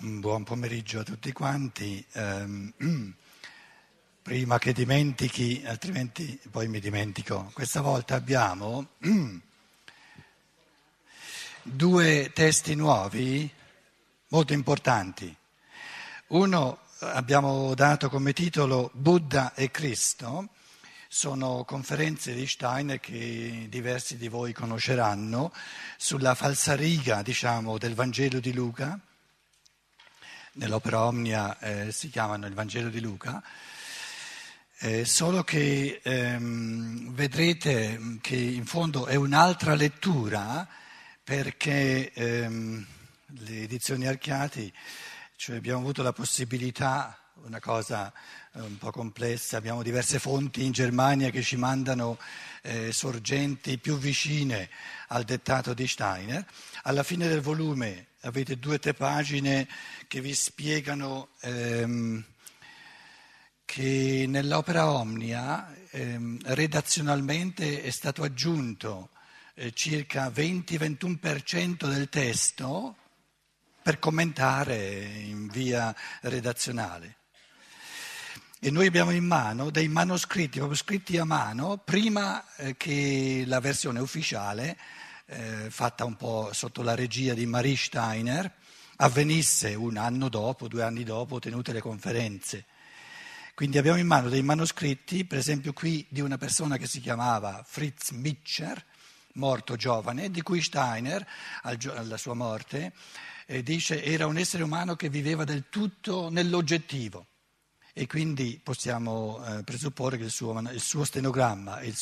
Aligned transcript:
Buon 0.00 0.44
pomeriggio 0.44 1.00
a 1.00 1.02
tutti 1.02 1.32
quanti. 1.32 2.04
Um, 2.12 2.72
prima 4.22 4.56
che 4.58 4.72
dimentichi, 4.72 5.64
altrimenti 5.66 6.38
poi 6.52 6.68
mi 6.68 6.78
dimentico, 6.78 7.50
questa 7.52 7.80
volta 7.80 8.14
abbiamo 8.14 8.90
due 11.64 12.30
testi 12.32 12.76
nuovi 12.76 13.50
molto 14.28 14.52
importanti. 14.52 15.34
Uno 16.28 16.78
abbiamo 17.00 17.74
dato 17.74 18.08
come 18.08 18.32
titolo 18.32 18.92
Buddha 18.94 19.52
e 19.54 19.72
Cristo 19.72 20.50
sono 21.08 21.64
conferenze 21.64 22.34
di 22.34 22.46
Steiner 22.46 23.00
che 23.00 23.66
diversi 23.68 24.16
di 24.16 24.28
voi 24.28 24.52
conosceranno 24.52 25.52
sulla 25.96 26.36
falsariga, 26.36 27.22
diciamo, 27.22 27.78
del 27.78 27.94
Vangelo 27.94 28.38
di 28.38 28.52
Luca. 28.52 29.00
Nell'opera 30.58 31.04
Omnia 31.04 31.56
eh, 31.60 31.92
si 31.92 32.10
chiamano 32.10 32.48
il 32.48 32.52
Vangelo 32.52 32.88
di 32.88 33.00
Luca. 33.00 33.40
Eh, 34.80 35.04
solo 35.04 35.44
che 35.44 36.00
ehm, 36.02 37.14
vedrete 37.14 38.18
che 38.20 38.34
in 38.34 38.66
fondo 38.66 39.06
è 39.06 39.14
un'altra 39.14 39.76
lettura 39.76 40.66
perché 41.22 42.12
ehm, 42.12 42.84
le 43.26 43.62
edizioni 43.62 44.08
Archiati, 44.08 44.72
cioè 45.36 45.54
abbiamo 45.54 45.78
avuto 45.78 46.02
la 46.02 46.12
possibilità 46.12 47.16
una 47.44 47.60
cosa 47.60 48.12
un 48.60 48.76
po' 48.78 48.90
complessa, 48.90 49.56
abbiamo 49.56 49.82
diverse 49.82 50.18
fonti 50.18 50.64
in 50.64 50.72
Germania 50.72 51.30
che 51.30 51.42
ci 51.42 51.56
mandano 51.56 52.18
eh, 52.62 52.92
sorgenti 52.92 53.78
più 53.78 53.96
vicine 53.96 54.68
al 55.08 55.24
dettato 55.24 55.74
di 55.74 55.86
Steiner. 55.86 56.44
Alla 56.82 57.02
fine 57.02 57.28
del 57.28 57.40
volume 57.40 58.08
avete 58.22 58.58
due 58.58 58.74
o 58.74 58.78
tre 58.78 58.94
pagine 58.94 59.68
che 60.08 60.20
vi 60.20 60.34
spiegano 60.34 61.28
ehm, 61.40 62.24
che 63.64 64.24
nell'opera 64.26 64.90
Omnia 64.90 65.74
ehm, 65.90 66.38
redazionalmente 66.44 67.82
è 67.82 67.90
stato 67.90 68.22
aggiunto 68.22 69.10
eh, 69.54 69.72
circa 69.72 70.28
20-21% 70.28 71.88
del 71.88 72.08
testo 72.08 72.96
per 73.82 73.98
commentare 73.98 75.04
in 75.04 75.48
via 75.48 75.94
redazionale. 76.22 77.17
E 78.60 78.72
noi 78.72 78.88
abbiamo 78.88 79.12
in 79.12 79.24
mano 79.24 79.70
dei 79.70 79.86
manoscritti, 79.86 80.58
proprio 80.58 80.76
scritti 80.76 81.16
a 81.16 81.22
mano, 81.22 81.76
prima 81.76 82.44
eh, 82.56 82.76
che 82.76 83.44
la 83.46 83.60
versione 83.60 84.00
ufficiale, 84.00 84.76
eh, 85.26 85.70
fatta 85.70 86.04
un 86.04 86.16
po' 86.16 86.50
sotto 86.52 86.82
la 86.82 86.96
regia 86.96 87.34
di 87.34 87.46
Marie 87.46 87.76
Steiner, 87.76 88.52
avvenisse 88.96 89.76
un 89.76 89.96
anno 89.96 90.28
dopo, 90.28 90.66
due 90.66 90.82
anni 90.82 91.04
dopo, 91.04 91.38
tenute 91.38 91.72
le 91.72 91.80
conferenze. 91.80 92.64
Quindi 93.54 93.78
abbiamo 93.78 93.98
in 93.98 94.08
mano 94.08 94.28
dei 94.28 94.42
manoscritti, 94.42 95.24
per 95.24 95.38
esempio 95.38 95.72
qui 95.72 96.04
di 96.08 96.20
una 96.20 96.36
persona 96.36 96.78
che 96.78 96.88
si 96.88 96.98
chiamava 96.98 97.62
Fritz 97.64 98.10
Mitscher, 98.10 98.84
morto 99.34 99.76
giovane, 99.76 100.32
di 100.32 100.42
cui 100.42 100.62
Steiner, 100.62 101.24
alla 101.62 102.16
sua 102.16 102.34
morte, 102.34 102.92
eh, 103.46 103.62
dice 103.62 104.02
era 104.02 104.26
un 104.26 104.36
essere 104.36 104.64
umano 104.64 104.96
che 104.96 105.08
viveva 105.08 105.44
del 105.44 105.68
tutto 105.68 106.28
nell'oggettivo 106.28 107.24
e 107.92 108.06
quindi 108.06 108.60
possiamo 108.62 109.44
eh, 109.44 109.62
presupporre 109.64 110.16
che 110.16 110.24
il 110.24 110.30
suo, 110.30 110.58
il 110.70 110.80
suo 110.80 111.04
stenogramma 111.04 111.80
e 111.80 111.92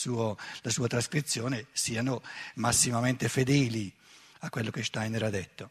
la 0.62 0.70
sua 0.70 0.86
trascrizione 0.86 1.66
siano 1.72 2.22
massimamente 2.54 3.28
fedeli 3.28 3.92
a 4.40 4.50
quello 4.50 4.70
che 4.70 4.84
Steiner 4.84 5.22
ha 5.22 5.30
detto. 5.30 5.70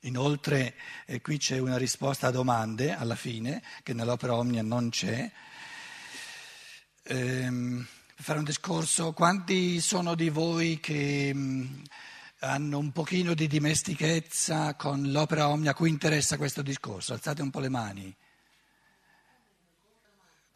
Inoltre 0.00 0.74
eh, 1.06 1.20
qui 1.20 1.38
c'è 1.38 1.58
una 1.58 1.76
risposta 1.76 2.28
a 2.28 2.30
domande 2.30 2.94
alla 2.94 3.16
fine, 3.16 3.62
che 3.82 3.92
nell'opera 3.92 4.34
Omnia 4.34 4.62
non 4.62 4.90
c'è. 4.90 5.30
Ehm, 7.02 7.86
per 8.14 8.24
fare 8.24 8.38
un 8.38 8.44
discorso, 8.44 9.12
quanti 9.12 9.80
sono 9.80 10.14
di 10.14 10.28
voi 10.28 10.78
che 10.80 11.32
mh, 11.34 11.38
mm, 11.38 11.82
hanno 12.40 12.78
un 12.78 12.92
pochino 12.92 13.34
di 13.34 13.46
dimestichezza 13.46 14.74
con 14.74 15.10
l'opera 15.10 15.48
Omnia 15.48 15.72
a 15.72 15.74
cui 15.74 15.88
interessa 15.88 16.36
questo 16.36 16.62
discorso? 16.62 17.12
Alzate 17.12 17.42
un 17.42 17.50
po' 17.50 17.60
le 17.60 17.68
mani. 17.68 18.16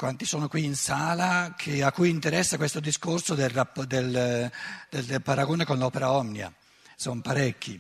Quanti 0.01 0.25
sono 0.25 0.49
qui 0.49 0.65
in 0.65 0.77
sala 0.77 1.55
che, 1.59 1.85
a 1.85 1.93
cui 1.93 2.09
interessa 2.09 2.57
questo 2.57 2.81
discorso 2.81 3.35
del, 3.35 3.71
del, 3.87 4.51
del 4.89 5.21
paragone 5.23 5.67
con 5.67 5.77
l'opera 5.77 6.13
Omnia? 6.13 6.51
Sono 6.97 7.21
parecchi, 7.21 7.79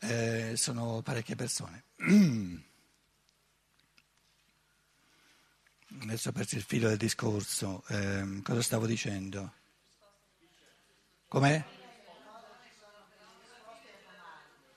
eh, 0.00 0.52
sono 0.56 1.00
parecchie 1.00 1.34
persone. 1.34 1.84
Adesso 6.02 6.28
ho 6.28 6.32
perso 6.32 6.56
il 6.56 6.64
filo 6.64 6.88
del 6.88 6.98
discorso. 6.98 7.82
Eh, 7.88 8.42
cosa 8.42 8.60
stavo 8.60 8.84
dicendo? 8.84 9.54
Com'è? 11.28 11.64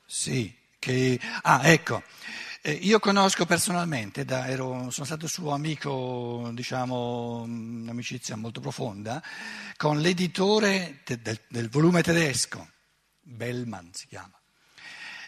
Sì, 0.05 0.57
che... 0.79 1.19
Ah, 1.41 1.67
ecco. 1.67 2.01
Eh, 2.67 2.71
io 2.71 2.97
conosco 2.97 3.45
personalmente, 3.45 4.25
da, 4.25 4.47
ero, 4.47 4.89
sono 4.89 5.05
stato 5.05 5.27
suo 5.27 5.51
amico, 5.51 6.49
diciamo, 6.51 7.41
un'amicizia 7.41 8.35
molto 8.35 8.59
profonda, 8.59 9.21
con 9.77 10.01
l'editore 10.01 11.01
te, 11.03 11.21
del, 11.21 11.39
del, 11.47 11.69
volume 11.69 12.01
tedesco, 12.01 12.67
Bellman 13.21 13.91
si 13.93 14.07
chiama. 14.07 14.33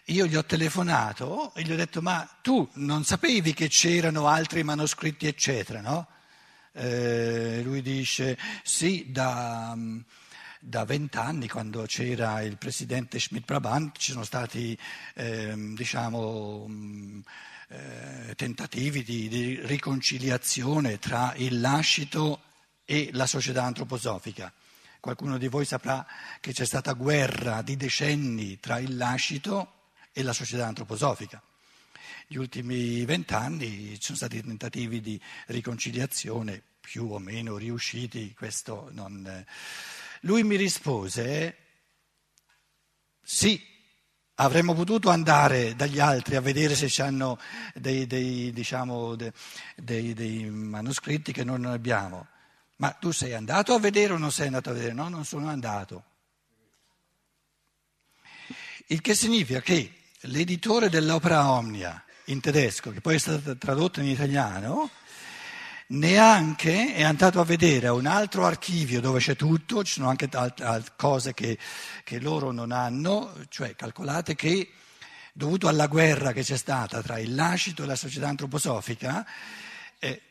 Io 0.05 0.25
gli 0.25 0.35
ho 0.35 0.45
telefonato 0.45 1.53
e 1.53 1.61
gli 1.61 1.71
ho 1.71 1.75
detto, 1.75 2.01
ma 2.01 2.27
tu 2.41 2.67
non 2.73 3.03
sapevi 3.03 3.53
che 3.53 3.67
c'erano 3.67 4.25
altri 4.25 4.63
manoscritti, 4.63 5.27
eccetera, 5.27 5.79
no? 5.79 6.07
Eh, 6.71 7.61
lui 7.63 7.83
dice, 7.83 8.35
sì, 8.63 9.11
da 9.11 9.77
da 10.67 10.83
vent'anni, 10.83 11.47
quando 11.47 11.83
c'era 11.87 12.41
il 12.41 12.57
presidente 12.57 13.19
Schmidt-Brabant, 13.19 13.97
ci 13.97 14.11
sono 14.11 14.25
stati 14.25 14.77
eh, 15.13 15.53
diciamo, 15.73 16.67
mh, 16.67 17.23
eh, 17.69 18.35
tentativi 18.35 19.01
di, 19.01 19.29
di, 19.29 19.59
riconciliazione 19.63 20.99
tra 20.99 21.33
il 21.37 21.61
lascito 21.61 22.41
e 22.83 23.11
la 23.13 23.25
società 23.25 23.63
antroposofica. 23.63 24.51
Qualcuno 24.99 25.37
di 25.37 25.47
voi 25.47 25.63
saprà 25.63 26.05
che 26.41 26.51
c'è 26.51 26.65
stata 26.65 26.91
guerra 26.91 27.61
di 27.61 27.77
decenni 27.77 28.59
tra 28.59 28.77
il 28.77 28.97
lascito 28.97 29.85
e 30.11 30.21
la 30.21 30.33
società 30.33 30.67
antroposofica. 30.67 31.41
Negli 32.27 32.39
ultimi 32.39 33.05
vent'anni 33.05 33.93
ci 33.93 34.01
sono 34.01 34.17
stati 34.17 34.43
tentativi 34.43 34.99
di 34.99 35.19
riconciliazione 35.45 36.61
più 36.81 37.09
o 37.09 37.19
meno 37.19 37.55
riusciti, 37.55 38.33
questo 38.33 38.89
non. 38.91 39.25
Eh, 39.25 39.45
lui 40.27 40.43
mi 40.43 40.57
rispose, 40.57 41.55
sì, 43.23 43.63
avremmo 44.35 44.73
potuto 44.73 45.09
andare 45.09 45.73
dagli 45.73 45.99
altri 45.99 46.35
a 46.35 46.41
vedere 46.41 46.75
se 46.75 47.01
hanno 47.01 47.39
dei, 47.73 48.05
dei, 48.05 48.51
diciamo, 48.51 49.15
dei, 49.15 50.13
dei 50.13 50.49
manoscritti 50.49 51.31
che 51.31 51.45
non 51.45 51.63
abbiamo. 51.63 52.27
Ma 52.75 52.91
tu 52.91 53.11
sei 53.11 53.33
andato 53.33 53.73
a 53.73 53.79
vedere 53.79 54.13
o 54.13 54.17
non 54.17 54.31
sei 54.33 54.47
andato 54.47 54.69
a 54.69 54.73
vedere? 54.73 54.93
No, 54.93 55.07
non 55.07 55.23
sono 55.23 55.47
andato. 55.47 56.03
Il 58.87 58.99
che 58.99 59.15
significa 59.15 59.61
che 59.61 60.09
l'editore 60.21 60.89
dell'opera 60.89 61.49
Omnia 61.49 62.03
in 62.25 62.41
tedesco, 62.41 62.91
che 62.91 62.99
poi 62.99 63.15
è 63.15 63.19
stata 63.19 63.55
tradotta 63.55 64.01
in 64.01 64.07
italiano, 64.07 64.89
neanche 65.87 66.93
è 66.93 67.03
andato 67.03 67.39
a 67.39 67.45
vedere 67.45 67.87
un 67.89 68.05
altro 68.05 68.45
archivio 68.45 68.99
dove 68.99 69.19
c'è 69.19 69.35
tutto, 69.35 69.83
ci 69.83 69.93
sono 69.93 70.09
anche 70.09 70.27
altre 70.31 70.93
cose 70.95 71.33
che, 71.33 71.57
che 72.03 72.19
loro 72.19 72.51
non 72.51 72.71
hanno, 72.71 73.33
cioè 73.49 73.75
calcolate 73.75 74.35
che 74.35 74.71
dovuto 75.33 75.67
alla 75.67 75.87
guerra 75.87 76.33
che 76.33 76.43
c'è 76.43 76.57
stata 76.57 77.01
tra 77.01 77.19
il 77.19 77.35
lascito 77.35 77.83
e 77.83 77.85
la 77.85 77.95
società 77.95 78.27
antroposofica, 78.27 79.25
eh, 79.99 80.21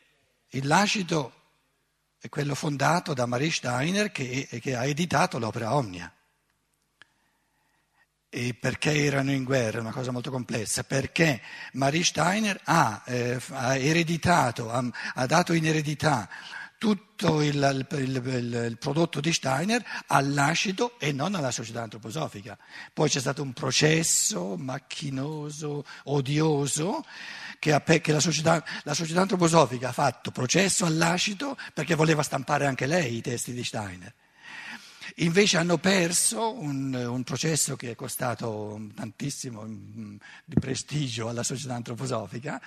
il 0.49 0.67
lascito 0.67 1.33
è 2.19 2.29
quello 2.29 2.55
fondato 2.55 3.13
da 3.13 3.25
Marie 3.25 3.51
Steiner 3.51 4.11
che, 4.11 4.47
che 4.61 4.75
ha 4.75 4.85
editato 4.85 5.39
l'opera 5.39 5.75
Omnia. 5.75 6.11
E 8.29 8.53
perché 8.59 9.05
erano 9.05 9.31
in 9.31 9.45
guerra? 9.45 9.77
È 9.77 9.81
una 9.81 9.91
cosa 9.91 10.11
molto 10.11 10.31
complessa. 10.31 10.83
Perché 10.83 11.41
Marie 11.73 12.03
Steiner 12.03 12.59
ha, 12.65 13.01
eh, 13.05 13.39
ha 13.51 13.77
ereditato, 13.77 14.69
ha, 14.69 14.83
ha, 15.13 15.25
dato 15.25 15.53
in 15.53 15.65
eredità 15.65 16.29
tutto 16.77 17.41
il, 17.41 17.55
il, 17.55 17.97
il, 17.99 18.53
il, 18.69 18.77
prodotto 18.77 19.19
di 19.19 19.33
Steiner 19.33 19.83
all'acido 20.07 20.99
e 20.99 21.11
non 21.11 21.35
alla 21.35 21.51
società 21.51 21.81
antroposofica. 21.81 22.57
Poi 22.93 23.09
c'è 23.09 23.19
stato 23.19 23.41
un 23.41 23.53
processo 23.53 24.57
macchinoso, 24.57 25.85
odioso, 26.05 27.05
che, 27.59 27.73
ha, 27.73 27.81
che 27.81 28.11
la, 28.11 28.19
società, 28.19 28.63
la 28.83 28.93
società 28.93 29.21
antroposofica 29.21 29.89
ha 29.89 29.93
fatto 29.93 30.31
processo 30.31 30.85
all'acido 30.85 31.57
perché 31.73 31.95
voleva 31.95 32.23
stampare 32.23 32.65
anche 32.65 32.85
lei 32.85 33.15
i 33.15 33.21
testi 33.21 33.53
di 33.53 33.63
Steiner. 33.63 34.13
Invece 35.15 35.57
hanno 35.57 35.77
perso 35.77 36.53
un, 36.53 36.93
un, 36.93 37.23
processo 37.23 37.75
che 37.75 37.91
è 37.91 37.95
costato 37.95 38.89
tantissimo 38.93 39.63
mm, 39.63 40.15
di 40.45 40.55
prestigio 40.59 41.29
alla 41.29 41.43
società 41.43 41.75
antroposofica. 41.75 42.61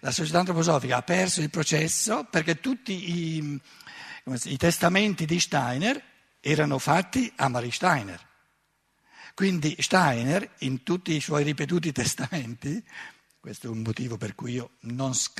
La 0.00 0.10
società 0.10 0.40
antroposofica 0.40 0.96
ha 0.96 1.02
perso 1.02 1.40
il 1.40 1.50
processo 1.50 2.26
perché 2.28 2.60
tutti 2.60 3.38
i, 3.38 3.60
i 4.44 4.56
testamenti 4.56 5.24
di 5.24 5.40
Steiner 5.40 6.02
erano 6.40 6.78
fatti 6.78 7.32
a 7.36 7.48
Marie 7.48 7.72
Steiner. 7.72 8.20
Quindi 9.34 9.76
Steiner, 9.78 10.48
in 10.60 10.82
tutti 10.82 11.14
i 11.14 11.20
suoi 11.20 11.44
ripetuti 11.44 11.92
testamenti, 11.92 12.82
questo 13.46 13.68
è 13.68 13.70
un 13.70 13.82
motivo 13.82 14.16
per 14.16 14.34
cui 14.34 14.54
io 14.54 14.70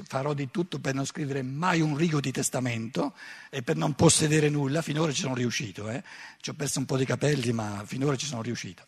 farò 0.06 0.32
di 0.32 0.48
tutto 0.52 0.78
per 0.78 0.94
non 0.94 1.04
scrivere 1.04 1.42
mai 1.42 1.80
un 1.80 1.96
rigo 1.96 2.20
di 2.20 2.30
testamento 2.30 3.16
e 3.50 3.64
per 3.64 3.74
non 3.74 3.94
possedere 3.94 4.48
nulla. 4.48 4.80
Finora 4.80 5.10
ci 5.10 5.22
sono 5.22 5.34
riuscito, 5.34 5.88
eh? 5.88 6.04
ci 6.40 6.50
ho 6.50 6.54
perso 6.54 6.78
un 6.78 6.84
po' 6.84 6.96
di 6.96 7.04
capelli, 7.04 7.50
ma 7.52 7.82
finora 7.84 8.14
ci 8.14 8.26
sono 8.26 8.42
riuscito. 8.42 8.84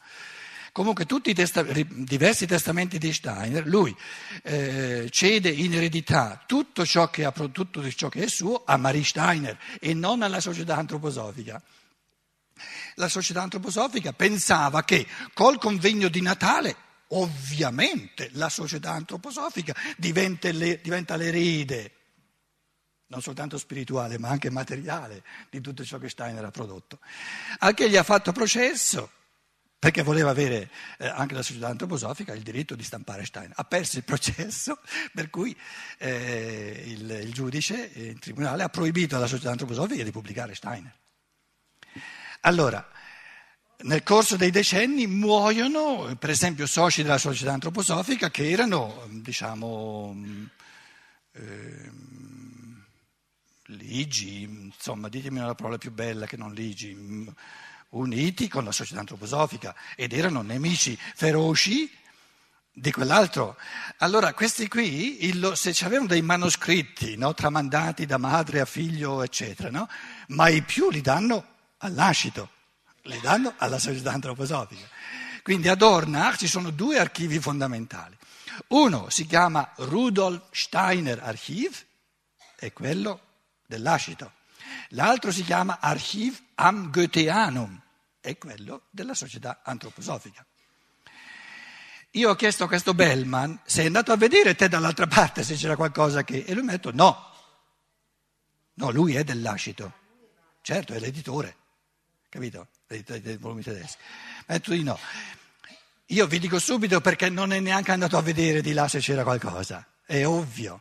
Comunque 0.70 1.04
tutti 1.04 1.30
i 1.30 1.34
testa- 1.34 1.64
diversi 1.64 2.46
testamenti 2.46 2.98
di 2.98 3.12
Steiner, 3.12 3.66
lui 3.66 3.92
eh, 4.44 5.08
cede 5.10 5.48
in 5.48 5.74
eredità 5.74 6.44
tutto 6.46 6.86
ciò, 6.86 7.10
ha, 7.12 7.32
tutto 7.50 7.90
ciò 7.90 8.08
che 8.08 8.22
è 8.22 8.28
suo 8.28 8.62
a 8.64 8.76
Marie 8.76 9.02
Steiner 9.02 9.58
e 9.80 9.94
non 9.94 10.22
alla 10.22 10.38
società 10.38 10.76
antroposofica. 10.76 11.60
La 12.94 13.08
società 13.08 13.42
antroposofica 13.42 14.12
pensava 14.12 14.84
che 14.84 15.08
col 15.34 15.58
convegno 15.58 16.06
di 16.06 16.22
Natale 16.22 16.86
Ovviamente 17.08 18.31
la 18.32 18.49
società 18.49 18.93
antroposofica 18.93 19.75
diventa, 19.96 20.50
le, 20.52 20.81
diventa 20.81 21.16
l'erede, 21.16 21.93
non 23.06 23.22
soltanto 23.22 23.56
spirituale 23.56 24.19
ma 24.19 24.28
anche 24.28 24.50
materiale 24.50 25.25
di 25.49 25.60
tutto 25.60 25.84
ciò 25.84 25.99
che 25.99 26.08
Steiner 26.08 26.44
ha 26.44 26.50
prodotto. 26.50 26.99
Anche 27.58 27.88
gli 27.88 27.96
ha 27.96 28.02
fatto 28.02 28.32
processo 28.32 29.10
perché 29.78 30.02
voleva 30.02 30.31
avere 30.31 30.70
eh, 30.99 31.06
anche 31.06 31.34
la 31.34 31.43
società 31.43 31.69
antroposofica 31.69 32.34
il 32.34 32.43
diritto 32.43 32.75
di 32.75 32.82
stampare 32.82 33.25
Steiner. 33.25 33.52
Ha 33.54 33.64
perso 33.64 33.99
il 33.99 34.04
processo, 34.04 34.81
per 35.14 35.31
cui 35.31 35.56
eh, 35.99 36.82
il, 36.84 37.11
il, 37.11 37.32
giudice 37.32 37.90
in 37.94 38.19
tribunale 38.19 38.64
ha 38.64 38.69
proibito 38.69 39.14
alla 39.16 39.28
società 39.28 39.50
antroposofica 39.50 40.02
di 40.02 40.11
pubblicare 40.11 40.54
Steiner. 40.54 40.93
Allora, 42.43 42.87
nel 43.80 44.02
corso 44.02 44.36
dei 44.36 44.50
decenni 44.50 45.06
muoiono, 45.06 46.16
per 46.19 46.30
esempio, 46.30 46.66
soci 46.66 47.02
della 47.02 47.19
società 47.19 47.52
antroposofica 47.52 48.28
che 48.28 48.50
erano, 48.50 49.06
diciamo, 49.08 50.16
eh, 51.32 51.90
ligi, 53.66 54.42
insomma, 54.42 55.08
ditemi 55.08 55.38
una 55.38 55.54
parola 55.54 55.78
più 55.78 55.92
bella 55.92 56.26
che 56.26 56.36
non 56.36 56.52
ligi, 56.52 56.96
uniti 57.90 58.48
con 58.48 58.64
la 58.64 58.72
società 58.72 58.98
antroposofica 59.00 59.75
ed 59.94 60.12
erano 60.12 60.42
nemici 60.42 60.98
feroci 61.14 61.88
di 62.72 62.90
quell'altro. 62.90 63.56
Allora, 63.98 64.34
questi 64.34 64.66
qui, 64.66 65.25
il, 65.26 65.52
se 65.54 65.72
avevano 65.84 66.08
dei 66.08 66.22
manoscritti 66.22 67.16
no, 67.16 67.32
tramandati 67.32 68.06
da 68.06 68.19
madre 68.19 68.58
a 68.58 68.64
figlio, 68.64 69.22
eccetera, 69.22 69.70
no, 69.70 69.88
mai 70.28 70.62
più 70.62 70.90
li 70.90 71.00
danno 71.00 71.46
all'ascito 71.78 72.56
le 73.08 73.20
danno 73.20 73.55
alla 73.56 73.78
società 73.78 74.12
antroposofica. 74.12 74.87
Quindi 75.43 75.69
ad 75.69 75.82
Ornach 75.82 76.37
ci 76.37 76.46
sono 76.46 76.70
due 76.70 76.99
archivi 76.99 77.40
fondamentali. 77.40 78.16
Uno 78.69 79.08
si 79.08 79.26
chiama 79.26 79.72
Rudolf 79.76 80.49
Steiner 80.50 81.20
Archiv, 81.22 81.84
è 82.56 82.72
quello 82.72 83.20
dell'Ascito. 83.66 84.32
L'altro 84.90 85.32
si 85.32 85.43
chiama 85.43 85.78
Archiv 85.81 86.38
am 86.56 86.90
Goetheanum, 86.90 87.81
è 88.20 88.37
quello 88.37 88.82
della 88.90 89.14
società 89.14 89.61
antroposofica. 89.64 90.44
Io 92.12 92.31
ho 92.31 92.34
chiesto 92.34 92.64
a 92.64 92.69
questo 92.69 92.94
Bellman, 92.94 93.61
sei 93.64 93.87
andato 93.87 94.12
a 94.12 94.16
vedere 94.16 94.54
te 94.54 94.69
dall'altra 94.69 95.06
parte 95.06 95.44
se 95.44 95.54
c'era 95.54 95.76
qualcosa 95.76 96.25
che... 96.25 96.44
E 96.46 96.52
lui 96.52 96.62
mi 96.62 96.70
ha 96.70 96.72
detto 96.72 96.90
no. 96.93 97.26
No, 98.75 98.90
lui 98.90 99.14
è 99.14 99.25
dell'Ascito. 99.25 99.93
Certo, 100.62 100.93
è 100.93 100.99
l'editore 100.99 101.56
capito? 102.28 102.69
Dei, 102.88 103.05
dei, 103.06 103.20
dei 103.20 103.37
volumi 103.37 103.62
tedeschi. 103.62 104.00
Ha 104.46 104.52
detto 104.55 104.73
di 104.73 104.82
no. 104.82 104.99
Io 106.06 106.26
vi 106.26 106.38
dico 106.38 106.58
subito 106.58 107.02
perché 107.02 107.29
non 107.29 107.52
è 107.52 107.61
neanche 107.61 107.93
andato 107.93 108.17
a 108.17 108.23
vedere 108.23 108.62
di 108.62 108.73
là 108.73 108.88
se 108.88 108.99
c'era 109.00 109.25
qualcosa, 109.25 109.87
è 110.06 110.25
ovvio. 110.25 110.81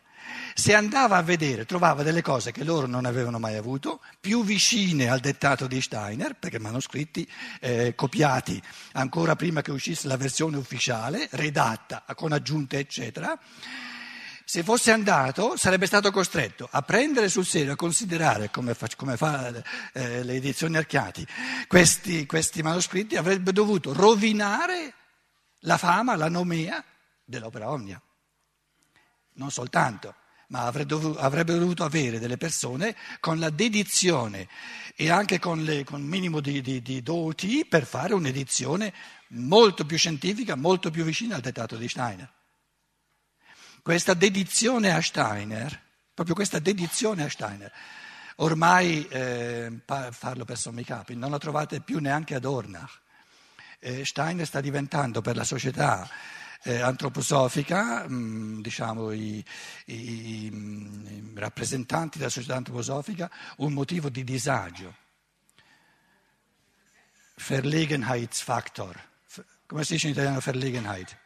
Se 0.53 0.73
andava 0.73 1.17
a 1.17 1.21
vedere 1.21 1.65
trovava 1.65 2.03
delle 2.03 2.21
cose 2.21 2.53
che 2.53 2.63
loro 2.63 2.87
non 2.87 3.03
avevano 3.03 3.39
mai 3.39 3.55
avuto, 3.55 3.99
più 4.21 4.45
vicine 4.45 5.09
al 5.09 5.19
dettato 5.19 5.67
di 5.67 5.81
Steiner, 5.81 6.35
perché 6.35 6.59
manoscritti 6.59 7.29
eh, 7.59 7.93
copiati 7.93 8.61
ancora 8.93 9.35
prima 9.35 9.61
che 9.61 9.71
uscisse 9.71 10.07
la 10.07 10.15
versione 10.15 10.55
ufficiale, 10.55 11.27
redatta 11.31 12.05
con 12.15 12.31
aggiunte 12.31 12.79
eccetera 12.79 13.37
se 14.49 14.63
fosse 14.63 14.91
andato 14.91 15.57
sarebbe 15.57 15.87
stato 15.87 16.09
costretto 16.09 16.69
a 16.71 16.81
prendere 16.81 17.27
sul 17.27 17.45
serio, 17.45 17.73
a 17.73 17.75
considerare, 17.75 18.49
come 18.49 18.73
fa, 18.75 18.87
come 18.95 19.17
fa 19.17 19.51
eh, 19.91 20.23
le 20.23 20.35
edizioni 20.35 20.77
Archiati, 20.77 21.27
questi, 21.67 22.25
questi 22.25 22.61
manoscritti, 22.61 23.17
avrebbe 23.17 23.51
dovuto 23.51 23.91
rovinare 23.91 24.93
la 25.63 25.77
fama, 25.77 26.15
la 26.15 26.29
nomea 26.29 26.81
dell'opera 27.25 27.69
omnia. 27.69 28.01
Non 29.33 29.51
soltanto, 29.51 30.15
ma 30.47 30.61
avrebbe 30.61 30.95
dovuto, 30.95 31.19
avrebbe 31.19 31.59
dovuto 31.59 31.83
avere 31.83 32.17
delle 32.17 32.37
persone 32.37 32.95
con 33.19 33.39
la 33.39 33.49
dedizione 33.49 34.47
e 34.95 35.09
anche 35.11 35.39
con, 35.39 35.59
un 35.59 36.01
minimo 36.03 36.39
di, 36.39 36.61
di, 36.61 36.81
di 36.81 37.03
doti 37.03 37.65
per 37.65 37.85
fare 37.85 38.13
un'edizione 38.13 38.93
molto 39.31 39.85
più 39.85 39.97
scientifica, 39.97 40.55
molto 40.55 40.89
più 40.89 41.03
vicina 41.03 41.35
al 41.35 41.41
dettato 41.41 41.75
di 41.75 41.89
Steiner. 41.89 42.35
Questa 43.87 44.13
dedizione 44.13 44.91
a 44.91 45.01
Steiner, 45.01 45.81
proprio 46.13 46.35
questa 46.35 46.59
dedizione 46.59 47.23
a 47.23 47.29
Steiner, 47.29 47.71
ormai, 48.35 49.07
eh, 49.07 49.71
farlo 50.09 50.43
per 50.43 50.57
sommi 50.57 50.83
capi, 50.83 51.15
non 51.15 51.31
la 51.31 51.37
trovate 51.37 51.79
più 51.79 51.99
neanche 51.99 52.35
ad 52.35 52.43
Ornach. 52.43 52.99
Eh, 53.79 54.03
Steiner 54.03 54.45
sta 54.45 54.59
diventando 54.59 55.21
per 55.21 55.37
la 55.37 55.45
società 55.45 56.05
eh, 56.63 56.81
antroposofica, 56.81 58.05
mh, 58.09 58.13
mm, 58.13 58.61
diciamo 58.61 59.11
i, 59.13 59.41
i, 59.85 59.95
i 59.95 61.31
rappresentanti 61.35 62.17
della 62.17 62.29
società 62.29 62.57
antroposofica, 62.57 63.31
un 63.59 63.71
motivo 63.71 64.09
di 64.09 64.25
disagio. 64.25 64.93
Verlegenheitsfaktor. 67.35 69.01
Come 69.65 69.85
si 69.85 69.93
dice 69.93 70.07
in 70.07 70.11
italiano 70.11 70.41
Verlegenheit? 70.41 71.17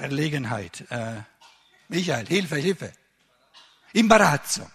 Verlegenheit. 0.00 0.86
Äh, 0.88 1.22
Michael, 1.88 2.26
Hilfe, 2.26 2.58
Hilfe. 2.58 2.92
Imbarazzo. 3.92 4.70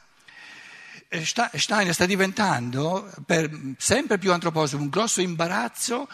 Eh, 1.10 1.26
Steiner 1.26 1.94
sta 1.94 2.06
diventando 2.06 3.12
per 3.26 3.50
sempre 3.78 4.20
più 4.20 4.32
antroposofo 4.32 4.84
un 4.84 4.90
grosso 4.90 5.22
imbarazzo 5.22 6.08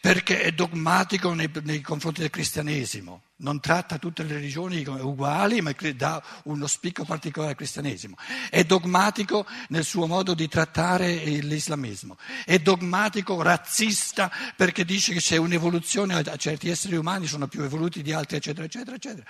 perché 0.00 0.40
è 0.40 0.52
dogmatico 0.52 1.34
nei, 1.34 1.50
nei, 1.62 1.80
confronti 1.80 2.20
del 2.20 2.30
cristianesimo, 2.30 3.22
non 3.36 3.60
tratta 3.60 3.98
tutte 3.98 4.22
le 4.22 4.34
religioni 4.34 4.82
uguali 4.84 5.60
ma 5.60 5.74
dà 5.94 6.22
uno 6.44 6.66
spicco 6.66 7.04
particolare 7.04 7.52
al 7.52 7.56
cristianesimo, 7.56 8.16
è 8.48 8.64
dogmatico 8.64 9.46
nel 9.68 9.84
suo 9.84 10.06
modo 10.06 10.34
di 10.34 10.48
trattare 10.48 11.12
l'islamismo, 11.12 12.16
è 12.44 12.58
dogmatico 12.58 13.42
razzista 13.42 14.30
perché 14.56 14.84
dice 14.84 15.12
che 15.12 15.20
c'è 15.20 15.36
un'evoluzione, 15.36 16.14
a 16.14 16.36
certi 16.36 16.70
esseri 16.70 16.96
umani 16.96 17.26
sono 17.26 17.46
più 17.46 17.62
evoluti 17.62 18.02
di 18.02 18.12
altri 18.12 18.38
eccetera 18.38 18.64
eccetera 18.64 18.96
eccetera. 18.96 19.26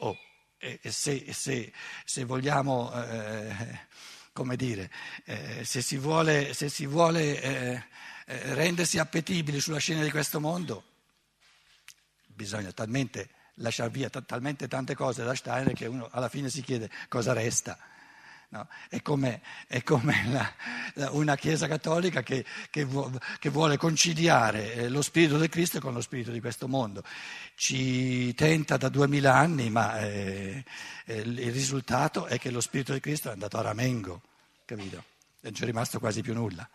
Oh 0.00 0.16
se, 0.82 1.26
se, 1.32 1.72
se 2.04 2.24
vogliamo, 2.24 2.92
eh, 2.92 3.80
come 4.32 4.56
dire, 4.56 4.90
eh, 5.24 5.64
se 5.64 5.82
si 5.82 5.96
vuole, 5.96 6.54
se 6.54 6.68
si 6.68 6.86
vuole 6.86 7.42
eh, 7.42 7.84
eh, 8.26 8.54
rendersi 8.54 8.98
appetibili 8.98 9.60
sulla 9.60 9.78
scena 9.78 10.02
di 10.02 10.10
questo 10.10 10.40
mondo, 10.40 10.84
bisogna 12.26 12.72
talmente 12.72 13.28
lasciare 13.56 13.90
via 13.90 14.10
t- 14.10 14.24
talmente 14.24 14.68
tante 14.68 14.94
cose 14.94 15.24
da 15.24 15.34
Steiner 15.34 15.74
che 15.74 15.86
uno 15.86 16.08
alla 16.10 16.28
fine 16.28 16.48
si 16.48 16.62
chiede 16.62 16.90
cosa 17.08 17.32
resta. 17.32 17.78
No? 18.48 18.68
È 18.88 19.02
come, 19.02 19.42
è 19.66 19.82
come 19.82 20.28
la, 20.30 20.52
la, 20.94 21.10
una 21.10 21.34
Chiesa 21.34 21.66
cattolica 21.66 22.22
che, 22.22 22.44
che, 22.70 22.84
vu, 22.84 23.10
che, 23.40 23.48
vuole 23.48 23.76
conciliare 23.76 24.74
eh, 24.74 24.88
lo 24.88 25.02
spirito 25.02 25.38
del 25.38 25.48
Cristo 25.48 25.80
con 25.80 25.92
lo 25.92 26.00
spirito 26.00 26.30
di 26.30 26.40
questo 26.40 26.68
mondo. 26.68 27.02
Ci 27.56 28.32
tenta 28.34 28.76
da 28.76 28.88
duemila 28.88 29.34
anni, 29.34 29.70
ma 29.70 29.98
eh, 30.00 30.64
eh, 31.06 31.18
il 31.18 31.52
risultato 31.52 32.26
è 32.26 32.38
che 32.38 32.50
lo 32.50 32.60
spirito 32.60 32.92
del 32.92 33.00
Cristo 33.00 33.28
è 33.28 33.32
andato 33.32 33.58
a 33.58 33.62
ramengo, 33.62 34.22
capito? 34.64 35.02
Non 35.40 35.52
c'è 35.52 35.64
rimasto 35.64 35.98
quasi 35.98 36.22
più 36.22 36.32
nulla. 36.32 36.68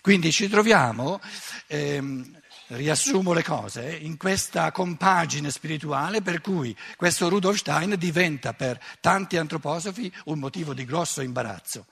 Quindi 0.00 0.32
ci 0.32 0.48
troviamo 0.48 1.20
ehm, 1.66 2.42
riassumo 2.68 3.32
le 3.32 3.42
cose 3.42 3.94
in 3.94 4.16
questa 4.16 4.72
compagine 4.72 5.50
spirituale 5.50 6.22
per 6.22 6.40
cui 6.40 6.76
questo 6.96 7.28
Rudolf 7.28 7.58
Steiner 7.58 7.98
diventa 7.98 8.54
per 8.54 8.80
tanti 9.00 9.36
antroposofi 9.36 10.12
un 10.24 10.38
motivo 10.38 10.72
di 10.72 10.84
grosso 10.84 11.20
imbarazzo. 11.20 11.86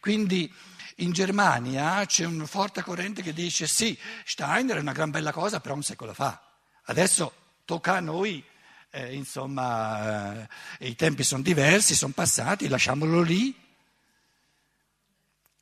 Quindi 0.00 0.52
in 0.96 1.12
Germania 1.12 2.04
c'è 2.06 2.24
un 2.24 2.46
forte 2.46 2.82
corrente 2.82 3.22
che 3.22 3.32
dice 3.32 3.66
sì, 3.66 3.96
Steiner 4.24 4.78
è 4.78 4.80
una 4.80 4.92
gran 4.92 5.10
bella 5.10 5.32
cosa, 5.32 5.60
però 5.60 5.74
un 5.74 5.82
secolo 5.82 6.12
fa. 6.12 6.42
Adesso 6.84 7.32
tocca 7.64 7.96
a 7.96 8.00
noi, 8.00 8.42
eh, 8.90 9.14
insomma, 9.14 10.42
eh, 10.78 10.88
i 10.88 10.96
tempi 10.96 11.22
sono 11.22 11.42
diversi, 11.42 11.94
sono 11.94 12.12
passati, 12.12 12.66
lasciamolo 12.66 13.20
lì. 13.22 13.54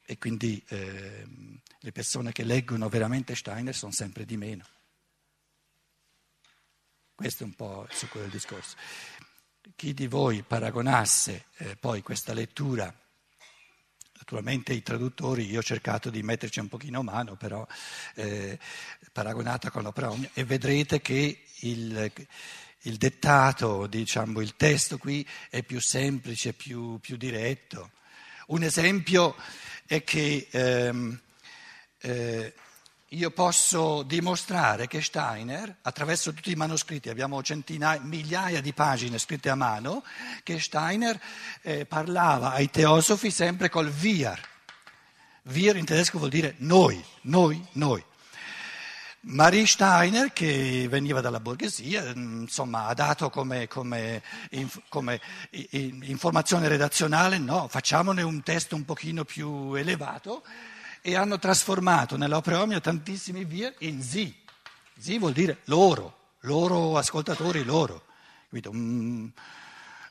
E 0.09 0.19
quindi 0.19 0.63
eh, 0.69 1.27
le 1.87 1.93
persone 1.93 2.33
che 2.33 2.43
leggono 2.43 2.89
veramente 2.89 3.37
Steiner 3.37 3.73
sono 3.73 3.93
sempre 3.93 4.25
di 4.25 4.37
meno. 4.37 4.67
Questo 7.15 7.45
è 7.45 7.47
un 7.47 7.55
po' 7.55 7.87
il 7.89 7.95
succo 7.95 8.19
del 8.19 8.29
discorso. 8.29 8.75
Chi 9.77 9.95
di 9.95 10.09
voi 10.09 10.43
paragonasse 10.43 11.45
eh, 11.59 11.77
poi 11.77 12.03
questa 12.03 12.33
lettura 12.33 12.93
Naturalmente 14.19 14.73
i 14.73 14.83
traduttori, 14.83 15.49
io 15.49 15.61
ho 15.61 15.63
cercato 15.63 16.09
di 16.09 16.23
metterci 16.23 16.59
un 16.59 16.69
pochino 16.69 17.03
mano, 17.03 17.37
però 17.37 17.65
eh, 18.15 18.59
paragonata 19.13 19.71
con 19.71 19.83
l'opera 19.83 20.11
omnia, 20.11 20.31
e 20.33 20.43
vedrete 20.43 21.01
che 21.03 21.45
il, 21.61 22.13
il 22.81 22.97
dettato, 22.97 23.87
diciamo, 23.87 24.41
il 24.41 24.57
testo 24.57 24.97
qui 24.97 25.25
è 25.51 25.63
più 25.63 25.81
semplice, 25.81 26.55
più, 26.55 26.99
più 26.99 27.17
diretto. 27.17 27.93
Un 28.47 28.63
esempio 28.63 29.37
è 29.85 30.03
che 30.03 30.49
ehm, 30.51 31.21
eh, 32.07 32.55
io 33.11 33.31
posso 33.31 34.03
dimostrare 34.03 34.87
che 34.87 35.01
Steiner, 35.01 35.77
attraverso 35.83 36.33
tutti 36.33 36.51
i 36.51 36.57
manoscritti, 36.57 37.09
abbiamo 37.09 37.43
centinaia, 37.43 38.01
migliaia 38.01 38.61
di 38.61 38.73
pagine 38.73 39.19
scritte 39.19 39.49
a 39.49 39.55
mano, 39.55 40.05
che 40.43 40.61
Steiner 40.61 41.21
eh, 41.63 41.87
parlava 41.87 42.53
ai 42.53 42.71
teosofi 42.71 43.31
sempre 43.31 43.69
col 43.69 43.89
wir. 43.89 44.41
Wir 45.43 45.77
in 45.77 45.85
tedesco 45.85 46.19
vuol 46.19 46.31
dire 46.31 46.55
noi, 46.59 47.03
noi, 47.23 47.65
noi. 47.73 48.03
Marie 49.29 49.67
Steiner, 49.67 50.33
che 50.33 50.87
veniva 50.89 51.21
dalla 51.21 51.41
borghesia, 51.41 52.13
insomma, 52.15 52.87
ha 52.87 52.95
dato 52.95 53.31
come, 53.31 53.67
come, 53.67 54.23
come 54.89 55.21
informazione 55.71 56.69
redazionale, 56.69 57.39
no, 57.39 57.67
facciamone 57.69 58.23
un 58.23 58.43
testo 58.43 58.77
un 58.77 58.85
pochino 58.85 59.25
più 59.25 59.75
elevato 59.75 60.45
e 61.07 61.15
hanno 61.15 61.39
trasformato 61.39 62.17
nell'opera 62.17 62.61
omnia 62.63 62.81
tantissimi 62.81 63.45
via 63.45 63.73
in 63.79 64.03
zi. 64.03 64.37
Zi 64.99 65.19
vuol 65.19 65.35
dire 65.35 65.59
loro, 65.67 66.33
loro 66.41 66.97
ascoltatori, 66.97 67.63
loro. 67.63 68.07
Mm. 68.75 69.29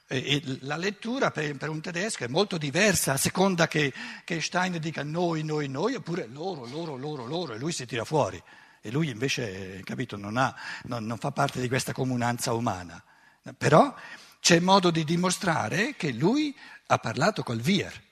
E, 0.08 0.42
la 0.62 0.78
lettura 0.78 1.32
per, 1.32 1.58
per, 1.58 1.68
un 1.68 1.82
tedesco 1.82 2.24
è 2.24 2.28
molto 2.28 2.58
diversa 2.58 3.12
a 3.12 3.18
seconda 3.18 3.68
che, 3.68 3.92
che 4.24 4.40
Steiner 4.40 4.80
dica 4.80 5.04
noi, 5.04 5.44
noi, 5.44 5.68
noi, 5.68 5.96
oppure 5.96 6.28
loro, 6.28 6.66
loro, 6.66 6.96
loro, 6.96 7.26
loro, 7.26 7.54
e 7.56 7.58
lui 7.58 7.74
si 7.74 7.86
tira 7.86 8.06
fuori. 8.06 8.42
E 8.80 8.90
lui 8.90 9.10
invece, 9.10 9.82
capito, 9.84 10.16
non, 10.16 10.38
ha, 10.38 10.56
non, 10.84 11.06
non 11.06 11.18
fa 11.18 11.32
parte 11.32 11.60
di 11.60 11.68
questa 11.68 11.92
comunanza 11.92 12.54
umana. 12.54 13.04
Però 13.58 13.94
c'è 14.40 14.62
modo 14.62 14.92
di 14.92 15.04
dimostrare 15.04 15.96
che 15.98 16.14
lui 16.14 16.56
ha 16.88 16.98
parlato 17.00 17.44
col 17.44 17.60
Vier. 17.60 18.04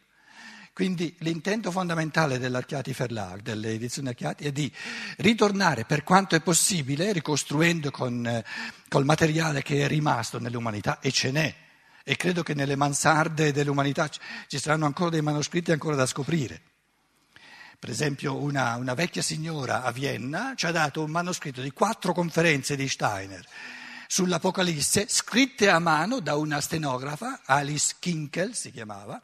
Quindi 0.74 1.15
l'intento 1.20 1.70
fondamentale 1.70 2.39
dell'Archiati 2.39 2.94
Verlag, 2.94 3.42
delle 3.42 3.74
edizioni 3.74 4.08
Archiati, 4.08 4.46
è 4.46 4.51
di 4.51 4.72
ritornare 5.18 5.86
per 5.86 6.03
quanto 6.03 6.36
è 6.36 6.42
possibile, 6.42 7.13
ricostruendo 7.13 7.92
con 7.92 8.25
eh, 8.25 8.44
col 8.89 9.06
materiale 9.06 9.62
che 9.62 9.86
è 9.86 9.88
rimasto 9.88 10.39
nell'umanità, 10.39 11.00
e 11.00 11.12
ce 11.12 11.30
n'è, 11.30 11.56
e 12.03 12.15
credo 12.15 12.42
che 12.42 12.56
nelle 12.56 12.75
mansarde 12.75 13.51
dell'umanità 13.51 14.10
ci 14.10 14.58
saranno 14.58 14.88
ancora 14.88 15.12
dei 15.12 15.22
manoscritti 15.22 15.72
ancora 15.72 15.96
da 15.96 16.08
scoprire. 16.08 16.60
Per 17.77 17.92
esempio 17.92 18.38
una, 18.38 18.75
una 18.75 18.96
vecchia 18.96 19.22
signora 19.22 19.84
a 19.84 19.92
Vienna 19.92 20.53
ci 20.56 20.65
ha 20.65 20.72
dato 20.72 21.03
un 21.03 21.12
manoscritto 21.12 21.62
di 21.62 21.72
quattro 21.72 22.13
conferenze 22.13 22.75
di 22.75 22.88
Steiner 22.88 23.46
sull'Apocalisse, 24.08 25.06
scritte 25.08 25.70
a 25.70 25.80
mano 25.80 26.20
da 26.20 26.36
una 26.36 26.62
stenografa, 26.62 27.42
Alice 27.46 27.96
Kinkel 28.00 28.56
si 28.56 28.72
chiamava, 28.72 29.22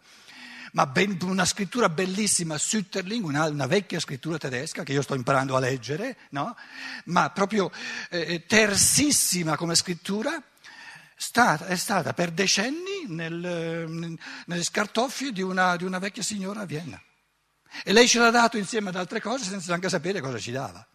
ma 0.74 0.86
ben, 0.86 1.18
una 1.22 1.46
scrittura 1.46 1.90
bellissima, 1.90 2.58
Sütterling, 2.58 3.26
una, 3.26 3.46
una, 3.46 3.68
vecchia 3.68 4.00
scrittura 4.00 4.38
tedesca 4.38 4.84
che 4.84 4.94
io 4.94 5.02
sto 5.02 5.16
imparando 5.16 5.56
a 5.56 5.60
leggere, 5.60 6.18
no? 6.32 6.56
ma 7.06 7.30
proprio 7.32 7.72
eh, 8.10 8.34
eh 8.34 8.46
tersissima 8.46 9.56
come 9.56 9.76
scrittura, 9.76 10.42
stata, 11.16 11.68
è 11.68 11.76
stata 11.76 12.14
per 12.14 12.32
decenni 12.32 13.06
nel, 13.08 14.18
nelle 14.46 14.64
scartoffie 14.64 15.32
di 15.32 15.42
una, 15.42 15.76
di 15.76 15.84
una 15.84 16.00
vecchia 16.00 16.24
signora 16.24 16.62
a 16.62 16.66
Vienna. 16.66 17.02
E 17.84 17.94
lei 17.94 18.08
ce 18.08 18.20
l'ha 18.20 18.32
dato 18.32 18.58
insieme 18.58 18.90
ad 18.90 18.96
altre 18.96 19.22
cose 19.22 19.44
senza 19.44 19.68
neanche 19.68 19.90
sapere 19.90 20.22
cosa 20.22 20.40
ci 20.40 20.52
dava 20.52 20.86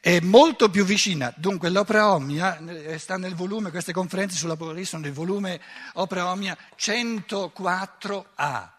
è 0.00 0.20
molto 0.20 0.70
più 0.70 0.84
vicina. 0.84 1.32
Dunque 1.36 1.70
l'Opera 1.70 2.12
Omnia 2.12 2.58
eh, 2.58 2.98
sta 2.98 3.16
nel 3.16 3.34
volume, 3.34 3.70
queste 3.70 3.92
conferenze 3.92 4.36
sull'Apocalisse 4.36 4.90
sono 4.90 5.02
nel 5.02 5.12
volume 5.12 5.60
Opera 5.94 6.30
Omnia 6.30 6.56
104A. 6.76 8.70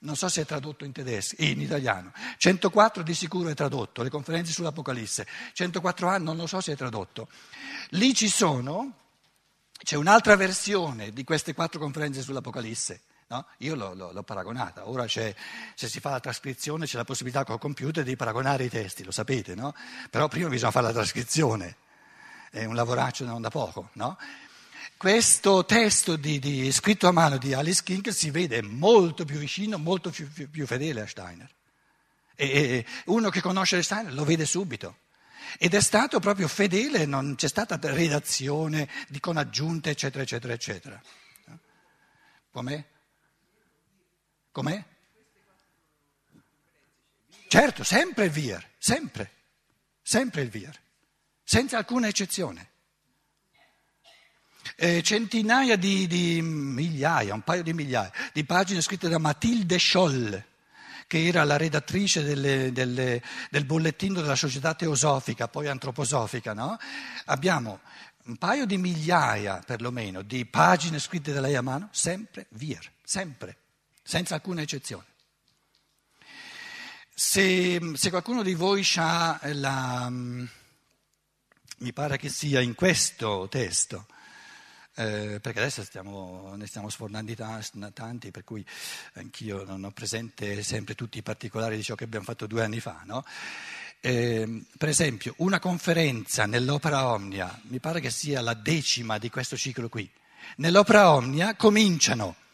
Non 0.00 0.14
so 0.14 0.28
se 0.28 0.42
è 0.42 0.46
tradotto 0.46 0.84
in 0.84 0.92
tedesco, 0.92 1.34
in 1.38 1.60
italiano. 1.60 2.12
104 2.36 3.02
di 3.02 3.14
sicuro 3.14 3.48
è 3.48 3.54
tradotto, 3.54 4.02
le 4.02 4.10
conferenze 4.10 4.52
sull'Apocalisse. 4.52 5.26
104A 5.56 6.22
non 6.22 6.36
lo 6.36 6.46
so 6.46 6.60
se 6.60 6.72
è 6.72 6.76
tradotto. 6.76 7.28
Lì 7.90 8.14
ci 8.14 8.28
sono, 8.28 8.92
c'è 9.82 9.96
un'altra 9.96 10.36
versione 10.36 11.10
di 11.10 11.24
queste 11.24 11.52
quattro 11.54 11.80
conferenze 11.80 12.22
sull'Apocalisse 12.22 13.02
No? 13.30 13.46
Io 13.58 13.74
l'ho, 13.74 13.92
l'ho, 13.92 14.10
l'ho, 14.10 14.22
paragonata, 14.22 14.88
ora 14.88 15.06
se 15.06 15.34
si 15.74 16.00
fa 16.00 16.08
la 16.08 16.20
trascrizione 16.20 16.86
c'è 16.86 16.96
la 16.96 17.04
possibilità 17.04 17.44
col 17.44 17.58
computer 17.58 18.02
di 18.02 18.16
paragonare 18.16 18.64
i 18.64 18.70
testi, 18.70 19.04
lo 19.04 19.10
sapete, 19.10 19.54
no? 19.54 19.74
Però 20.08 20.28
prima 20.28 20.48
bisogna 20.48 20.70
fare 20.70 20.86
la 20.86 20.92
trascrizione, 20.94 21.76
è 22.50 22.64
un 22.64 22.74
lavoraccio 22.74 23.26
non 23.26 23.42
da 23.42 23.50
poco, 23.50 23.90
no? 23.94 24.16
Questo 24.96 25.66
testo 25.66 26.16
di, 26.16 26.38
di, 26.38 26.72
scritto 26.72 27.06
a 27.06 27.12
mano 27.12 27.36
di 27.36 27.52
Alice 27.52 27.82
King 27.82 28.08
si 28.08 28.30
vede 28.30 28.62
molto 28.62 29.26
più 29.26 29.36
vicino, 29.36 29.76
molto 29.76 30.08
più, 30.08 30.26
più, 30.32 30.48
più 30.48 30.66
fedele 30.66 31.02
a 31.02 31.06
Steiner. 31.06 31.50
E, 32.34 32.46
e 32.48 32.86
uno 33.06 33.28
che 33.28 33.42
conosce 33.42 33.82
Steiner 33.82 34.14
lo 34.14 34.24
vede 34.24 34.46
subito. 34.46 35.00
Ed 35.58 35.74
è 35.74 35.80
stato 35.80 36.18
proprio 36.18 36.48
fedele, 36.48 37.04
non 37.04 37.34
c'è 37.36 37.46
stata 37.46 37.78
redazione 37.80 38.88
di 39.06 39.20
con 39.20 39.36
aggiunte, 39.36 39.90
eccetera, 39.90 40.22
eccetera, 40.22 40.54
eccetera. 40.54 41.02
Com'è? 42.50 42.84
Com'è? 44.58 44.84
Certo, 47.46 47.84
sempre 47.84 48.24
il 48.24 48.32
VIR, 48.32 48.70
sempre, 48.76 49.30
sempre 50.02 50.42
il 50.42 50.48
VIR, 50.48 50.76
senza 51.44 51.78
alcuna 51.78 52.08
eccezione. 52.08 52.70
Eh, 54.74 55.00
centinaia 55.04 55.76
di, 55.76 56.08
di, 56.08 56.42
migliaia, 56.42 57.34
un 57.34 57.42
paio 57.42 57.62
di 57.62 57.72
migliaia, 57.72 58.10
di 58.32 58.42
pagine 58.42 58.80
scritte 58.80 59.08
da 59.08 59.18
Matilde 59.18 59.78
Scholl, 59.78 60.42
che 61.06 61.24
era 61.24 61.44
la 61.44 61.56
redattrice 61.56 62.24
delle, 62.24 62.72
delle, 62.72 63.22
del 63.50 63.64
bollettino 63.64 64.20
della 64.20 64.34
società 64.34 64.74
teosofica, 64.74 65.46
poi 65.46 65.68
antroposofica. 65.68 66.52
No? 66.52 66.76
Abbiamo 67.26 67.78
un 68.24 68.36
paio 68.38 68.66
di 68.66 68.76
migliaia, 68.76 69.62
perlomeno, 69.64 70.22
di 70.22 70.44
pagine 70.46 70.98
scritte 70.98 71.32
da 71.32 71.40
lei 71.40 71.54
a 71.54 71.62
mano, 71.62 71.90
sempre 71.92 72.46
VIR, 72.50 72.90
sempre 73.04 73.58
senza 74.08 74.36
alcuna 74.36 74.62
eccezione. 74.62 75.04
Se, 77.14 77.78
se 77.92 78.08
qualcuno 78.08 78.42
di 78.42 78.54
voi 78.54 78.82
ha 78.96 79.38
la, 79.52 80.08
mi 80.08 81.92
pare 81.92 82.16
che 82.16 82.30
sia 82.30 82.62
in 82.62 82.74
questo 82.74 83.48
testo, 83.50 84.06
eh, 84.94 85.40
perché 85.42 85.58
adesso 85.58 85.84
stiamo, 85.84 86.54
ne 86.56 86.66
stiamo 86.66 86.88
sfornando 86.88 87.34
tanti, 87.92 88.30
per 88.30 88.44
cui 88.44 88.64
anch'io 89.14 89.64
non 89.64 89.84
ho 89.84 89.90
presente 89.90 90.62
sempre 90.62 90.94
tutti 90.94 91.18
i 91.18 91.22
particolari 91.22 91.76
di 91.76 91.82
ciò 91.82 91.94
che 91.94 92.04
abbiamo 92.04 92.24
fatto 92.24 92.46
due 92.46 92.64
anni 92.64 92.80
fa. 92.80 93.02
No? 93.04 93.22
Eh, 94.00 94.64
per 94.78 94.88
esempio, 94.88 95.34
una 95.38 95.58
conferenza 95.58 96.46
nell'Opera 96.46 97.08
Omnia, 97.08 97.60
mi 97.64 97.78
pare 97.78 98.00
che 98.00 98.10
sia 98.10 98.40
la 98.40 98.54
decima 98.54 99.18
di 99.18 99.28
questo 99.28 99.54
ciclo 99.58 99.90
qui, 99.90 100.10
nell'Opera 100.56 101.12
Omnia 101.12 101.56
cominciano 101.56 102.46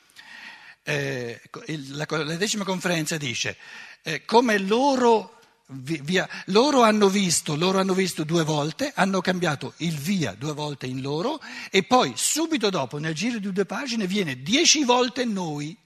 eh, 0.84 1.40
la, 1.88 2.06
la, 2.08 2.36
decima 2.36 2.64
conferenza 2.64 3.16
dice 3.16 3.56
eh, 4.02 4.24
come 4.26 4.58
loro, 4.58 5.40
via, 5.68 6.28
loro, 6.46 6.82
hanno 6.82 7.08
visto, 7.08 7.56
loro 7.56 7.78
hanno 7.78 7.94
visto 7.94 8.22
due 8.22 8.44
volte, 8.44 8.92
hanno 8.94 9.22
cambiato 9.22 9.72
il 9.78 9.96
via 9.96 10.34
due 10.34 10.52
volte 10.52 10.86
in 10.86 11.00
loro 11.00 11.40
e 11.70 11.84
poi 11.84 12.12
subito 12.16 12.68
dopo, 12.68 12.98
nel 12.98 13.14
giro 13.14 13.38
di 13.38 13.50
due 13.50 13.64
pagine, 13.64 14.06
viene 14.06 14.42
dieci 14.42 14.84
volte 14.84 15.24
noi. 15.24 15.76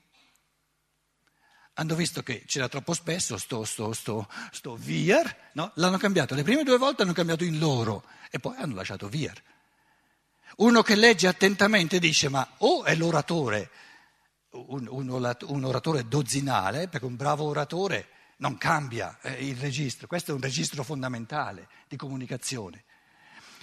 hanno 1.74 1.94
visto 1.94 2.24
che 2.24 2.42
c'era 2.44 2.68
troppo 2.68 2.92
spesso 2.92 3.38
sto, 3.38 3.64
sto, 3.64 3.92
sto, 3.92 4.28
sto 4.50 4.76
wir, 4.82 5.50
no? 5.52 5.70
l'hanno 5.76 5.96
cambiato, 5.96 6.34
le 6.34 6.42
prime 6.42 6.64
due 6.64 6.76
volte 6.76 7.02
hanno 7.02 7.12
cambiato 7.12 7.44
in 7.44 7.60
loro 7.60 8.02
e 8.30 8.40
poi 8.40 8.56
hanno 8.56 8.74
lasciato 8.74 9.06
wir. 9.06 9.40
Uno 10.56 10.82
che 10.82 10.96
legge 10.96 11.28
attentamente 11.28 12.00
dice 12.00 12.28
ma 12.28 12.54
o 12.58 12.82
è 12.82 12.96
l'oratore, 12.96 13.70
un, 14.68 14.86
un, 14.88 15.64
oratore 15.64 16.08
dozzinale, 16.08 16.88
perché 16.88 17.06
un 17.06 17.16
bravo 17.16 17.44
oratore 17.44 18.08
non 18.38 18.56
cambia 18.58 19.18
eh, 19.20 19.46
il 19.46 19.56
registro, 19.56 20.06
questo 20.06 20.30
è 20.30 20.34
un 20.34 20.40
registro 20.40 20.82
fondamentale 20.82 21.68
di 21.88 21.96
comunicazione. 21.96 22.84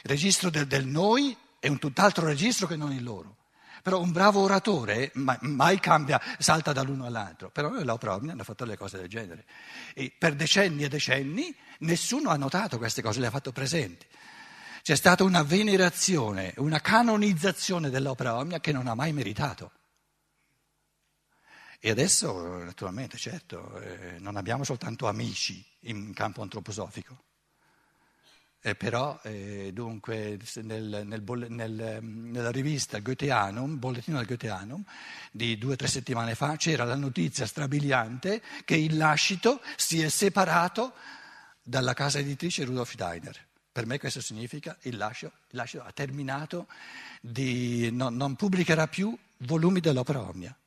Il 0.03 0.09
registro 0.09 0.49
del, 0.49 0.67
del 0.67 0.85
noi 0.85 1.35
è 1.59 1.67
un 1.67 1.79
tutt'altro 1.79 2.25
registro 2.25 2.67
che 2.67 2.75
non 2.75 2.91
il 2.91 3.03
loro. 3.03 3.37
Però 3.81 4.01
un 4.01 4.11
bravo 4.11 4.41
oratore 4.41 5.11
mai, 5.13 5.37
mai 5.41 5.79
cambia, 5.79 6.19
salta 6.39 6.73
dall'uno 6.73 7.05
all'altro. 7.05 7.51
Però 7.51 7.69
l'opera 7.83 8.15
Omni 8.15 8.31
hanno 8.31 8.43
fatto 8.43 8.63
delle 8.65 8.77
cose 8.77 8.97
del 8.97 9.07
genere. 9.07 9.45
E 9.93 10.11
per 10.17 10.33
decenni 10.33 10.83
e 10.83 10.87
decenni 10.87 11.55
nessuno 11.79 12.31
ha 12.31 12.35
notato 12.35 12.79
queste 12.79 13.03
cose, 13.03 13.19
le 13.19 13.27
ha 13.27 13.31
fatto 13.31 13.51
presenti. 13.51 14.07
C'è 14.81 14.95
stata 14.95 15.23
una 15.23 15.43
venerazione, 15.43 16.53
una 16.57 16.79
canonizzazione 16.79 17.89
dell'opera 17.89 18.37
Omnia 18.37 18.59
che 18.59 18.71
non 18.71 18.87
ha 18.87 18.95
mai 18.95 19.13
meritato. 19.13 19.71
E 21.85 21.91
adesso, 21.91 22.63
naturalmente, 22.63 23.15
certo, 23.15 23.79
eh, 23.79 24.17
non 24.17 24.37
abbiamo 24.37 24.63
soltanto 24.63 25.05
amici 25.05 25.63
in 25.81 26.15
campo 26.15 26.41
antroposofico. 26.41 27.15
Eh, 28.59 28.73
però 28.73 29.19
eh, 29.21 29.69
dunque 29.71 30.39
nel, 30.63 31.03
nel, 31.05 31.45
nel, 31.49 31.99
nella 32.01 32.49
rivista 32.49 32.97
Goetheanum, 32.97 33.77
Bollettino 33.77 34.17
del 34.17 34.25
Goetheanum, 34.25 34.83
di 35.31 35.59
due 35.59 35.73
o 35.73 35.75
tre 35.75 35.85
settimane 35.85 36.33
fa, 36.33 36.55
c'era 36.55 36.85
la 36.85 36.95
notizia 36.95 37.45
strabiliante 37.45 38.41
che 38.63 38.77
il 38.77 38.97
lascito 38.97 39.61
si 39.75 40.01
è 40.01 40.09
separato 40.09 40.91
dalla 41.61 41.93
casa 41.93 42.17
editrice 42.17 42.65
Rudolf 42.65 42.93
Steiner. 42.93 43.39
Per 43.71 43.85
me 43.85 43.99
questo 43.99 44.21
significa 44.21 44.75
il 44.81 44.97
lascito, 44.97 45.33
il 45.49 45.57
lascito 45.57 45.83
ha 45.83 45.91
terminato 45.91 46.65
di... 47.21 47.91
non, 47.91 48.15
non 48.15 48.35
pubblicherà 48.35 48.87
più 48.87 49.15
volumi 49.37 49.81
dell'opera 49.81 50.21
omnia 50.21 50.57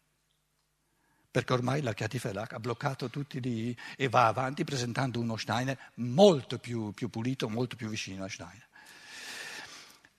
perché 1.31 1.53
ormai 1.53 1.83
la 1.83 1.93
Chiatifelak 1.93 2.55
ha 2.55 2.59
bloccato 2.59 3.11
tutti 3.11 3.41
lì 3.41 3.77
e 3.97 4.09
va 4.09 4.27
avanti 4.27 4.65
presentando 4.65 5.21
uno 5.21 5.37
Steiner 5.37 5.79
molto 5.95 6.59
più, 6.59 6.93
più 6.93 7.09
pulito, 7.09 7.49
molto 7.49 7.77
più 7.77 7.89
vicino 7.89 8.25
a 8.25 8.29
Steiner. 8.29 8.67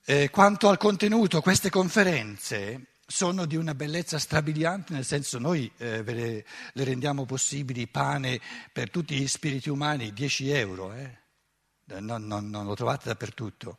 Eh, 0.04 0.30
quanto 0.30 0.68
al 0.68 0.76
contenuto, 0.78 1.40
queste 1.40 1.70
conferenze 1.70 2.86
sono 3.10 3.44
di 3.44 3.56
una 3.56 3.74
bellezza 3.74 4.18
strabiliante, 4.18 4.92
nel 4.92 5.04
senso 5.04 5.38
noi 5.38 5.70
eh, 5.76 6.02
le, 6.02 6.44
le, 6.72 6.84
rendiamo 6.84 7.26
possibili 7.26 7.88
pane 7.88 8.40
per 8.72 8.88
tutti 8.88 9.16
gli 9.16 9.26
spiriti 9.26 9.68
umani, 9.68 10.12
10 10.12 10.50
euro, 10.50 10.92
eh? 10.92 11.18
non, 11.98 12.24
non, 12.26 12.48
non, 12.48 12.66
lo 12.66 12.74
trovate 12.74 13.08
dappertutto, 13.08 13.78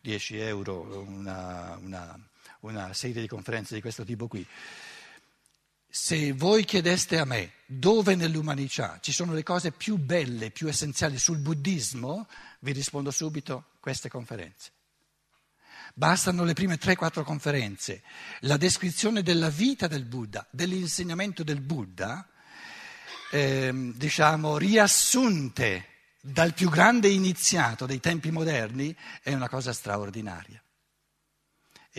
10 0.00 0.38
euro 0.38 1.04
una, 1.06 1.76
una, 1.82 2.28
una 2.60 2.92
serie 2.94 3.20
di 3.20 3.28
conferenze 3.28 3.74
di 3.74 3.80
questo 3.80 4.04
tipo 4.04 4.28
qui. 4.28 4.46
Se 5.90 6.32
voi 6.34 6.64
chiedeste 6.64 7.18
a 7.18 7.24
me 7.24 7.52
dove 7.64 8.14
nell'umanità 8.14 8.98
ci 9.00 9.10
sono 9.10 9.32
le 9.32 9.42
cose 9.42 9.72
più 9.72 9.96
belle, 9.96 10.50
più 10.50 10.68
essenziali 10.68 11.18
sul 11.18 11.38
buddismo, 11.38 12.28
vi 12.60 12.72
rispondo 12.72 13.10
subito 13.10 13.70
queste 13.80 14.08
conferenze. 14.10 14.70
Bastano 15.94 16.44
le 16.44 16.52
prime 16.52 16.78
3-4 16.78 17.24
conferenze, 17.24 18.02
la 18.40 18.58
descrizione 18.58 19.22
della 19.22 19.48
vita 19.48 19.86
del 19.86 20.04
Buddha, 20.04 20.46
dell'insegnamento 20.50 21.42
del 21.42 21.60
Buddha, 21.60 22.28
eh, 23.30 23.92
diciamo 23.94 24.58
riassunte 24.58 25.86
dal 26.20 26.52
più 26.52 26.68
grande 26.68 27.08
iniziato 27.08 27.86
dei 27.86 28.00
tempi 28.00 28.30
moderni, 28.30 28.94
è 29.22 29.32
una 29.32 29.48
cosa 29.48 29.72
straordinaria 29.72 30.62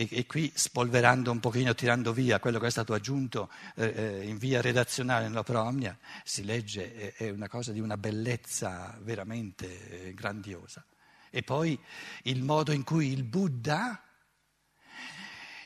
e, 0.00 0.08
e, 0.10 0.26
qui 0.26 0.50
spolverando 0.54 1.30
un 1.30 1.40
pochino, 1.40 1.74
tirando 1.74 2.14
via 2.14 2.40
quello 2.40 2.58
che 2.58 2.68
è 2.68 2.70
stato 2.70 2.94
aggiunto 2.94 3.50
eh, 3.74 3.92
eh 3.94 4.26
in 4.26 4.38
via 4.38 4.62
redazionale 4.62 5.28
nella 5.28 5.42
Promnia, 5.42 5.98
si 6.24 6.42
legge, 6.42 7.14
è, 7.14 7.24
è, 7.24 7.28
una 7.28 7.48
cosa 7.48 7.70
di 7.72 7.80
una 7.80 7.98
bellezza 7.98 8.96
veramente 9.02 10.06
eh, 10.06 10.14
grandiosa. 10.14 10.82
E 11.28 11.42
poi 11.42 11.78
il 12.22 12.42
modo 12.42 12.72
in 12.72 12.82
cui 12.82 13.12
il 13.12 13.24
Buddha 13.24 14.02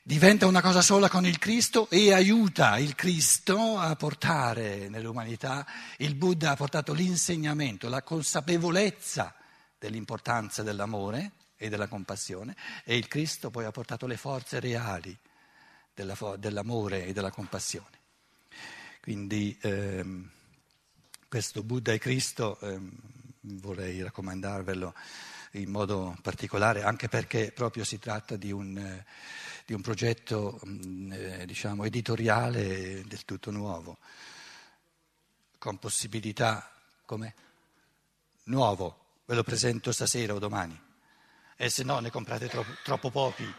diventa 0.02 0.46
una 0.46 0.60
cosa 0.60 0.82
sola 0.82 1.08
con 1.08 1.24
il 1.24 1.38
Cristo 1.38 1.88
e 1.88 2.12
aiuta 2.12 2.76
il 2.78 2.96
Cristo 2.96 3.78
a 3.78 3.94
portare 3.94 4.88
nell'umanità, 4.88 5.64
il 5.98 6.16
Buddha 6.16 6.50
ha 6.50 6.56
portato 6.56 6.92
l'insegnamento, 6.92 7.88
la 7.88 8.02
consapevolezza 8.02 9.32
dell'importanza 9.78 10.64
dell'amore 10.64 11.32
e 11.56 11.68
della 11.68 11.88
compassione 11.88 12.56
e 12.84 12.96
il 12.96 13.08
Cristo 13.08 13.50
poi 13.50 13.64
ha 13.64 13.70
portato 13.70 14.06
le 14.06 14.16
forze 14.16 14.60
reali 14.60 15.16
della, 15.94 16.16
dell'amore 16.36 17.06
e 17.06 17.12
della 17.12 17.30
compassione. 17.30 18.02
Quindi 19.00 19.56
ehm, 19.60 20.30
questo 21.28 21.62
Buddha 21.62 21.92
e 21.92 21.98
Cristo 21.98 22.58
ehm, 22.60 22.90
vorrei 23.40 24.02
raccomandarvelo 24.02 24.94
in 25.52 25.70
modo 25.70 26.16
particolare 26.22 26.82
anche 26.82 27.08
perché 27.08 27.52
proprio 27.52 27.84
si 27.84 27.98
tratta 27.98 28.36
di 28.36 28.50
un, 28.50 29.04
di 29.64 29.72
un 29.72 29.80
progetto 29.80 30.60
mm, 30.66 31.12
eh, 31.12 31.46
diciamo, 31.46 31.84
editoriale 31.84 33.04
del 33.06 33.24
tutto 33.24 33.50
nuovo, 33.50 33.98
con 35.58 35.78
possibilità 35.78 36.70
come? 37.04 37.34
Nuovo, 38.44 39.20
ve 39.26 39.34
lo 39.34 39.42
presento 39.42 39.92
stasera 39.92 40.34
o 40.34 40.38
domani 40.38 40.78
e 41.56 41.70
se 41.70 41.84
no 41.84 41.98
ne 42.00 42.10
comprate 42.10 42.48
troppo, 42.48 42.72
troppo 42.82 43.10
pochi, 43.10 43.52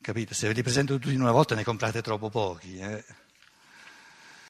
capito? 0.00 0.34
Se 0.34 0.46
ve 0.46 0.54
li 0.54 0.62
presento 0.62 0.98
tutti 0.98 1.14
in 1.14 1.20
una 1.20 1.32
volta 1.32 1.54
ne 1.54 1.64
comprate 1.64 2.02
troppo 2.02 2.30
pochi. 2.30 2.78
Eh? 2.78 3.04